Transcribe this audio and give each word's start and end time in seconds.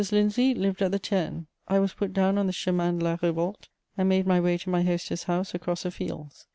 Lindsay 0.11 0.55
lived 0.55 0.81
at 0.81 0.91
the 0.91 0.97
Ternes. 0.99 1.45
I 1.67 1.77
was 1.77 1.93
put 1.93 2.11
down 2.11 2.39
on 2.39 2.47
the 2.47 2.53
Chemin 2.53 2.97
de 2.97 3.05
la 3.05 3.17
Révolte, 3.17 3.67
and 3.95 4.09
made 4.09 4.25
my 4.25 4.39
way 4.39 4.57
to 4.57 4.69
my 4.71 4.81
hostess' 4.81 5.25
house 5.25 5.53
across 5.53 5.83
the 5.83 5.91
fields. 5.91 6.47